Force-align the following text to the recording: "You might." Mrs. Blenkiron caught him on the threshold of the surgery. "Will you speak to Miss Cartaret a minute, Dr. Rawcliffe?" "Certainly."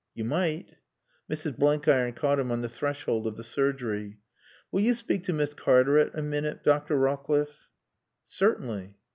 "You 0.15 0.25
might." 0.25 0.77
Mrs. 1.29 1.59
Blenkiron 1.59 2.13
caught 2.13 2.39
him 2.39 2.51
on 2.51 2.61
the 2.61 2.69
threshold 2.69 3.27
of 3.27 3.37
the 3.37 3.43
surgery. 3.43 4.17
"Will 4.71 4.81
you 4.81 4.95
speak 4.95 5.23
to 5.25 5.31
Miss 5.33 5.53
Cartaret 5.53 6.09
a 6.15 6.23
minute, 6.23 6.63
Dr. 6.63 6.97
Rawcliffe?" 6.97 7.69
"Certainly." 8.25 8.95